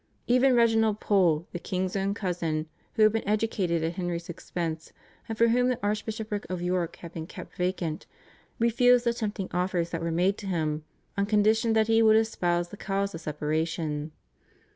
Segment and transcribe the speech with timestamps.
[0.25, 2.65] Even Reginald Pole, the king's own cousin,
[2.95, 4.93] who had been educated at Henry's expense,
[5.29, 8.07] and for whom the Archbishopric of York had been kept vacant,
[8.57, 10.83] refused the tempting offers that were made to him
[11.15, 14.11] on condition that he would espouse the cause of separation.